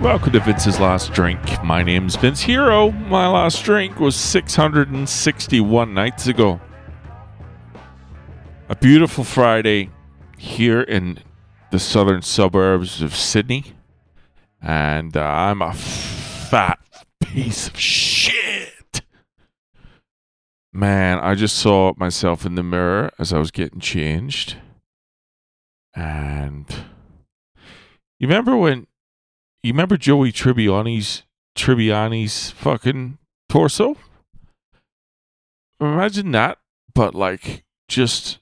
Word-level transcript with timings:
Welcome 0.00 0.32
to 0.32 0.40
Vince's 0.40 0.80
Last 0.80 1.12
Drink. 1.12 1.62
My 1.62 1.82
name's 1.82 2.16
Vince 2.16 2.40
Hero. 2.40 2.90
My 2.90 3.28
last 3.28 3.62
drink 3.62 4.00
was 4.00 4.16
661 4.16 5.92
nights 5.92 6.26
ago. 6.26 6.58
A 8.70 8.76
beautiful 8.76 9.24
Friday 9.24 9.90
here 10.38 10.80
in 10.80 11.18
the 11.70 11.78
southern 11.78 12.22
suburbs 12.22 13.02
of 13.02 13.14
Sydney. 13.14 13.74
And 14.62 15.18
uh, 15.18 15.20
I'm 15.20 15.60
a 15.60 15.74
fat 15.74 16.78
piece 17.22 17.68
of 17.68 17.78
shit. 17.78 19.02
Man, 20.72 21.18
I 21.18 21.34
just 21.34 21.56
saw 21.56 21.92
myself 21.98 22.46
in 22.46 22.54
the 22.54 22.62
mirror 22.62 23.10
as 23.18 23.34
I 23.34 23.38
was 23.38 23.50
getting 23.50 23.80
changed. 23.80 24.56
And 25.94 26.64
you 28.18 28.26
remember 28.26 28.56
when 28.56 28.86
you 29.62 29.72
remember 29.72 29.96
Joey 29.96 30.32
Tribbiani's 30.32 31.24
Tribbiani's 31.56 32.50
fucking 32.50 33.18
torso? 33.48 33.96
Imagine 35.80 36.30
that, 36.32 36.58
but 36.94 37.14
like 37.14 37.64
just 37.88 38.38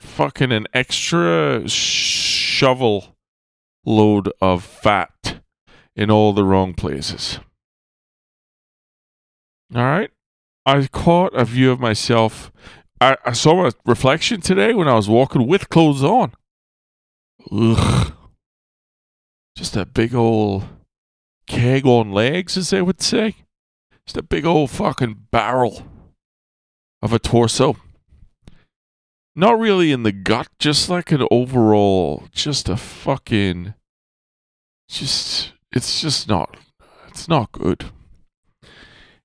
fucking 0.00 0.52
an 0.52 0.66
extra 0.74 1.66
shovel 1.68 3.16
load 3.84 4.30
of 4.40 4.64
fat 4.64 5.40
in 5.94 6.10
all 6.10 6.32
the 6.32 6.44
wrong 6.44 6.74
places. 6.74 7.38
All 9.74 9.82
right. 9.82 10.10
I 10.64 10.86
caught 10.86 11.34
a 11.34 11.44
view 11.44 11.70
of 11.70 11.80
myself. 11.80 12.52
I, 13.00 13.16
I 13.24 13.32
saw 13.32 13.62
my 13.62 13.70
reflection 13.84 14.40
today 14.40 14.74
when 14.74 14.88
I 14.88 14.94
was 14.94 15.08
walking 15.08 15.46
with 15.46 15.68
clothes 15.68 16.04
on. 16.04 16.32
Ugh. 17.50 18.14
Just 19.56 19.76
a 19.76 19.84
big 19.84 20.14
old 20.14 20.64
keg 21.46 21.86
on 21.86 22.12
legs, 22.12 22.56
as 22.56 22.70
they 22.70 22.82
would 22.82 23.02
say. 23.02 23.36
Just 24.06 24.16
a 24.16 24.22
big 24.22 24.44
old 24.44 24.70
fucking 24.70 25.26
barrel 25.30 25.86
of 27.02 27.12
a 27.12 27.18
torso. 27.18 27.76
Not 29.34 29.58
really 29.58 29.92
in 29.92 30.02
the 30.02 30.12
gut, 30.12 30.48
just 30.58 30.88
like 30.88 31.10
an 31.10 31.26
overall, 31.30 32.24
just 32.32 32.68
a 32.68 32.76
fucking, 32.76 33.74
just, 34.88 35.52
it's 35.72 36.00
just 36.02 36.28
not, 36.28 36.56
it's 37.08 37.28
not 37.28 37.50
good. 37.52 37.86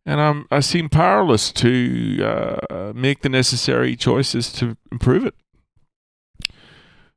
And 0.06 0.22
I'm, 0.22 0.48
I 0.50 0.62
seem 0.62 0.88
powerless 0.88 1.52
to 1.54 2.24
uh, 2.24 2.94
make 2.96 3.22
the 3.22 3.30
necessary 3.30 3.98
choices 3.98 4.54
to 4.54 4.78
improve 4.90 5.26
it. 5.26 5.36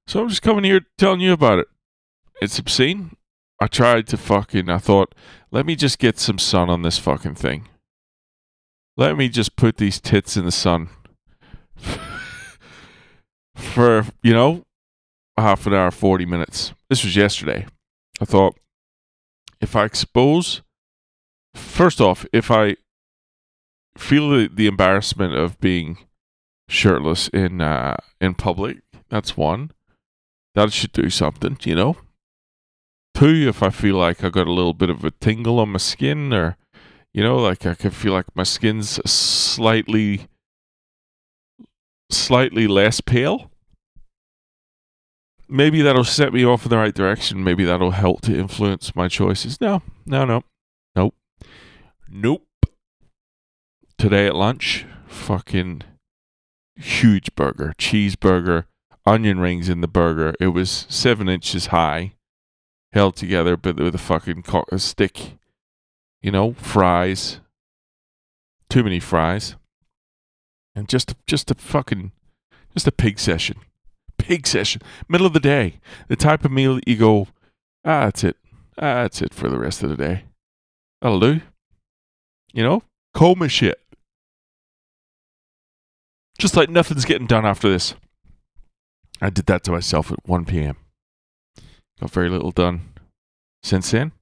So 0.08 0.20
I'm 0.20 0.28
just 0.28 0.42
coming 0.42 0.64
here 0.64 0.80
telling 0.98 1.20
you 1.20 1.32
about 1.32 1.60
it. 1.60 1.68
It's 2.40 2.58
obscene. 2.58 3.16
I 3.60 3.66
tried 3.66 4.06
to 4.08 4.16
fucking, 4.16 4.70
I 4.70 4.78
thought, 4.78 5.14
let 5.50 5.66
me 5.66 5.76
just 5.76 5.98
get 5.98 6.18
some 6.18 6.38
sun 6.38 6.70
on 6.70 6.82
this 6.82 6.98
fucking 6.98 7.34
thing. 7.34 7.68
Let 8.96 9.16
me 9.16 9.28
just 9.28 9.56
put 9.56 9.76
these 9.76 10.00
tits 10.00 10.36
in 10.36 10.46
the 10.46 10.50
sun 10.50 10.88
for, 13.54 14.06
you 14.22 14.32
know, 14.32 14.64
half 15.36 15.66
an 15.66 15.74
hour, 15.74 15.90
40 15.90 16.24
minutes. 16.24 16.72
This 16.88 17.04
was 17.04 17.16
yesterday. 17.16 17.66
I 18.20 18.24
thought, 18.24 18.56
if 19.60 19.76
I 19.76 19.84
expose, 19.84 20.62
first 21.54 22.00
off, 22.00 22.24
if 22.32 22.50
I 22.50 22.76
feel 23.96 24.30
the, 24.30 24.48
the 24.52 24.66
embarrassment 24.66 25.34
of 25.34 25.60
being 25.60 25.98
shirtless 26.68 27.28
in 27.28 27.60
uh, 27.60 27.96
in 28.20 28.34
public, 28.34 28.78
that's 29.08 29.36
one. 29.36 29.72
That 30.54 30.72
should 30.72 30.92
do 30.92 31.10
something, 31.10 31.58
you 31.64 31.74
know. 31.74 31.96
If 33.22 33.62
I 33.62 33.68
feel 33.68 33.96
like 33.96 34.24
I 34.24 34.30
got 34.30 34.46
a 34.46 34.52
little 34.52 34.72
bit 34.72 34.88
of 34.88 35.04
a 35.04 35.10
tingle 35.10 35.60
on 35.60 35.72
my 35.72 35.78
skin, 35.78 36.32
or 36.32 36.56
you 37.12 37.22
know, 37.22 37.36
like 37.36 37.66
I 37.66 37.74
can 37.74 37.90
feel 37.90 38.14
like 38.14 38.34
my 38.34 38.44
skin's 38.44 38.98
slightly, 39.10 40.26
slightly 42.10 42.66
less 42.66 43.02
pale. 43.02 43.50
Maybe 45.48 45.82
that'll 45.82 46.04
set 46.04 46.32
me 46.32 46.46
off 46.46 46.64
in 46.64 46.70
the 46.70 46.78
right 46.78 46.94
direction. 46.94 47.44
Maybe 47.44 47.62
that'll 47.64 47.90
help 47.90 48.22
to 48.22 48.34
influence 48.34 48.96
my 48.96 49.06
choices. 49.08 49.60
No, 49.60 49.82
no, 50.06 50.24
no, 50.24 50.42
nope, 50.96 51.14
nope. 52.08 52.46
Today 53.98 54.28
at 54.28 54.34
lunch, 54.34 54.86
fucking 55.06 55.82
huge 56.74 57.34
burger, 57.34 57.74
cheeseburger, 57.76 58.64
onion 59.04 59.40
rings 59.40 59.68
in 59.68 59.82
the 59.82 59.88
burger. 59.88 60.32
It 60.40 60.48
was 60.48 60.86
seven 60.88 61.28
inches 61.28 61.66
high 61.66 62.14
held 62.92 63.16
together, 63.16 63.56
but 63.56 63.76
with 63.76 63.94
a 63.94 63.98
fucking 63.98 64.42
co- 64.42 64.64
a 64.70 64.78
stick. 64.78 65.32
You 66.22 66.30
know, 66.30 66.52
fries. 66.54 67.40
Too 68.68 68.82
many 68.82 69.00
fries. 69.00 69.56
And 70.74 70.88
just, 70.88 71.14
just 71.26 71.50
a 71.50 71.54
fucking, 71.54 72.12
just 72.74 72.86
a 72.86 72.92
pig 72.92 73.18
session. 73.18 73.56
Pig 74.18 74.46
session. 74.46 74.82
Middle 75.08 75.26
of 75.26 75.32
the 75.32 75.40
day. 75.40 75.80
The 76.08 76.16
type 76.16 76.44
of 76.44 76.52
meal 76.52 76.76
that 76.76 76.86
you 76.86 76.96
go, 76.96 77.28
ah, 77.84 78.04
that's 78.04 78.24
it. 78.24 78.36
Ah, 78.78 79.02
that's 79.02 79.22
it 79.22 79.34
for 79.34 79.48
the 79.48 79.58
rest 79.58 79.82
of 79.82 79.90
the 79.90 79.96
day. 79.96 80.24
That'll 81.00 81.20
do. 81.20 81.40
You 82.52 82.62
know, 82.62 82.82
coma 83.14 83.48
shit. 83.48 83.80
Just 86.38 86.56
like 86.56 86.70
nothing's 86.70 87.04
getting 87.04 87.26
done 87.26 87.44
after 87.44 87.70
this. 87.70 87.94
I 89.20 89.30
did 89.30 89.46
that 89.46 89.62
to 89.64 89.72
myself 89.72 90.10
at 90.10 90.26
1 90.26 90.46
p.m. 90.46 90.76
Got 92.00 92.10
very 92.10 92.30
little 92.30 92.50
done 92.50 92.92
since 93.62 93.90
then. 93.90 94.12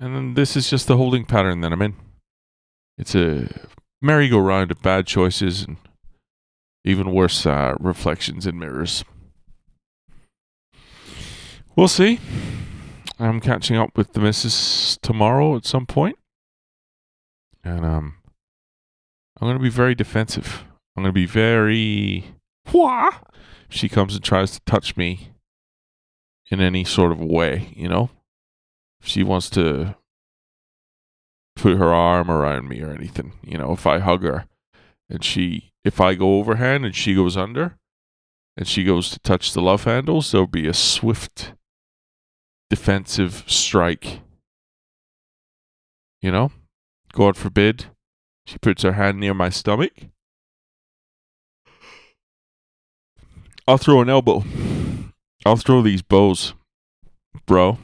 And 0.00 0.14
then 0.14 0.34
this 0.34 0.56
is 0.56 0.68
just 0.68 0.88
the 0.88 0.96
holding 0.96 1.24
pattern 1.24 1.60
that 1.60 1.72
I'm 1.72 1.82
in. 1.82 1.94
It's 2.96 3.14
a 3.14 3.48
merry-go-round 4.02 4.70
of 4.70 4.82
bad 4.82 5.06
choices 5.06 5.62
and 5.62 5.76
even 6.84 7.12
worse 7.12 7.46
uh, 7.46 7.74
reflections 7.78 8.46
in 8.46 8.58
mirrors. 8.58 9.04
We'll 11.76 11.88
see. 11.88 12.18
I'm 13.20 13.40
catching 13.40 13.76
up 13.76 13.96
with 13.96 14.12
the 14.12 14.20
missus 14.20 14.98
tomorrow 15.02 15.56
at 15.56 15.64
some 15.64 15.86
point. 15.86 16.18
And 17.62 17.84
um 17.84 18.14
I'm 19.40 19.46
going 19.46 19.56
to 19.56 19.62
be 19.62 19.70
very 19.70 19.94
defensive. 19.94 20.64
I'm 20.96 21.04
going 21.04 21.12
to 21.14 21.20
be 21.20 21.26
very 21.26 22.34
Wah! 22.72 23.20
She 23.68 23.88
comes 23.88 24.14
and 24.14 24.24
tries 24.24 24.50
to 24.52 24.60
touch 24.66 24.96
me 24.96 25.30
in 26.50 26.60
any 26.60 26.84
sort 26.84 27.12
of 27.12 27.20
way, 27.20 27.72
you 27.76 27.88
know? 27.88 28.10
If 29.00 29.08
she 29.08 29.22
wants 29.22 29.50
to 29.50 29.96
put 31.56 31.76
her 31.76 31.92
arm 31.92 32.30
around 32.30 32.68
me 32.68 32.82
or 32.82 32.90
anything, 32.90 33.32
you 33.42 33.58
know, 33.58 33.72
if 33.72 33.86
I 33.86 33.98
hug 33.98 34.22
her 34.22 34.46
and 35.08 35.22
she, 35.22 35.72
if 35.84 36.00
I 36.00 36.14
go 36.14 36.38
overhand 36.38 36.84
and 36.84 36.94
she 36.94 37.14
goes 37.14 37.36
under 37.36 37.76
and 38.56 38.66
she 38.66 38.84
goes 38.84 39.10
to 39.10 39.18
touch 39.20 39.52
the 39.52 39.62
love 39.62 39.84
handles, 39.84 40.32
there'll 40.32 40.46
be 40.46 40.66
a 40.66 40.74
swift 40.74 41.52
defensive 42.70 43.44
strike. 43.46 44.20
You 46.20 46.32
know? 46.32 46.52
God 47.12 47.36
forbid 47.36 47.86
she 48.46 48.58
puts 48.58 48.82
her 48.82 48.92
hand 48.92 49.20
near 49.20 49.34
my 49.34 49.50
stomach. 49.50 49.92
I'll 53.66 53.78
throw 53.78 54.00
an 54.00 54.08
elbow. 54.08 54.42
I'll 55.48 55.56
throw 55.56 55.80
these 55.80 56.02
bows, 56.02 56.52
bro. 57.46 57.78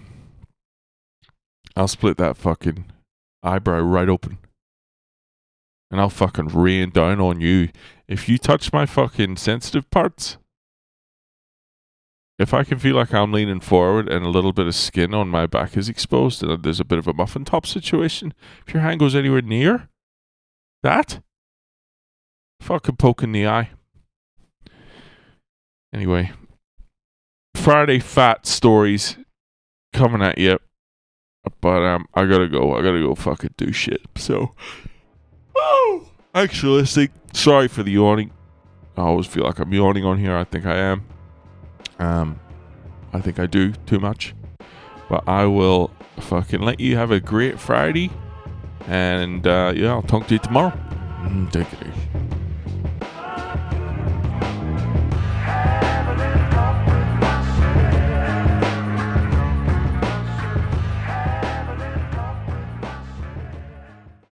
I'll 1.74 1.89
split 1.89 2.18
that 2.18 2.36
fucking 2.36 2.92
eyebrow 3.42 3.80
right 3.80 4.10
open. 4.10 4.36
And 5.91 5.98
I'll 5.98 6.10
fucking 6.10 6.48
rain 6.48 6.91
down 6.91 7.22
on 7.22 7.41
you. 7.41 7.71
If 8.06 8.28
you 8.28 8.36
touch 8.36 8.71
my 8.71 8.84
fucking 8.84 9.39
sensitive 9.39 9.89
parts, 9.91 10.36
if 12.39 12.53
I 12.53 12.65
can 12.65 12.78
feel 12.78 12.97
like 12.97 13.15
I'm 13.15 13.33
leaning 13.33 13.60
forward 13.60 14.10
and 14.10 14.27
a 14.27 14.30
little 14.30 14.53
bit 14.53 14.66
of 14.66 14.74
skin 14.74 15.15
on 15.15 15.28
my 15.28 15.47
back 15.47 15.74
is 15.74 15.89
exposed 15.89 16.42
and 16.42 16.62
there's 16.62 16.80
a 16.80 16.84
bit 16.84 16.98
of 16.98 17.09
a 17.09 17.15
muffin 17.15 17.47
top 17.47 17.65
situation, 17.65 18.34
if 18.66 18.74
your 18.74 18.83
hand 18.83 19.00
goes 19.00 19.15
anywhere 19.15 19.41
near 19.41 19.89
that, 20.83 21.22
fucking 22.60 22.97
poke 22.97 23.22
in 23.22 23.33
the 23.33 23.47
eye. 23.47 23.71
Anyway, 25.94 26.33
Friday 27.54 27.98
fat 27.98 28.47
stories 28.47 29.16
coming 29.92 30.22
at 30.22 30.39
you. 30.39 30.59
But 31.60 31.83
um, 31.83 32.06
I 32.15 32.24
gotta 32.24 32.48
go. 32.48 32.74
I 32.74 32.83
gotta 32.83 33.01
go 33.01 33.15
fucking 33.15 33.54
do 33.56 33.72
shit. 33.72 34.01
So, 34.16 34.54
oh, 35.56 36.09
actually, 36.34 36.80
listening. 36.80 37.10
Sorry 37.33 37.68
for 37.68 37.83
the 37.83 37.92
yawning. 37.92 38.33
I 38.97 39.03
always 39.03 39.27
feel 39.27 39.45
like 39.45 39.59
I'm 39.59 39.72
yawning 39.72 40.04
on 40.04 40.18
here. 40.18 40.36
I 40.36 40.45
think 40.45 40.66
I 40.66 40.77
am. 40.77 41.04
Um, 41.98 42.41
I 43.12 43.21
think 43.21 43.39
I 43.39 43.47
do 43.47 43.72
too 43.86 43.98
much. 43.98 44.34
But 45.09 45.28
I 45.28 45.45
will 45.47 45.91
fucking 46.18 46.60
let 46.60 46.80
you 46.80 46.97
have 46.97 47.10
a 47.10 47.21
great 47.21 47.59
Friday. 47.60 48.10
And 48.86 49.47
uh, 49.47 49.72
yeah, 49.74 49.91
I'll 49.91 50.03
talk 50.03 50.27
to 50.28 50.34
you 50.34 50.41
tomorrow. 50.41 50.72
Mm, 51.24 51.51
take 51.51 51.71
it 51.72 51.78
easy. 51.89 52.34